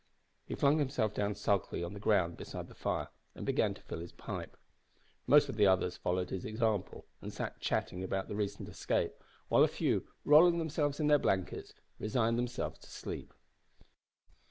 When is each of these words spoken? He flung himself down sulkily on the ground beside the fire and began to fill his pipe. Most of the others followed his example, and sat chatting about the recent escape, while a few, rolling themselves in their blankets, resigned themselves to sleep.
He 0.47 0.55
flung 0.55 0.79
himself 0.79 1.13
down 1.13 1.35
sulkily 1.35 1.83
on 1.83 1.93
the 1.93 1.99
ground 1.99 2.35
beside 2.35 2.67
the 2.69 2.73
fire 2.73 3.09
and 3.35 3.45
began 3.45 3.75
to 3.75 3.83
fill 3.83 3.99
his 3.99 4.11
pipe. 4.11 4.57
Most 5.27 5.47
of 5.47 5.57
the 5.57 5.67
others 5.67 5.95
followed 5.95 6.31
his 6.31 6.43
example, 6.43 7.05
and 7.21 7.31
sat 7.31 7.59
chatting 7.59 8.03
about 8.03 8.27
the 8.27 8.33
recent 8.35 8.67
escape, 8.67 9.13
while 9.47 9.63
a 9.63 9.67
few, 9.67 10.07
rolling 10.25 10.57
themselves 10.57 10.99
in 10.99 11.05
their 11.05 11.19
blankets, 11.19 11.75
resigned 11.99 12.39
themselves 12.39 12.79
to 12.79 12.89
sleep. 12.89 13.31